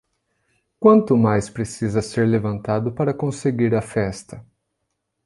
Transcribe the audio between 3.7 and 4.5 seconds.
a festa?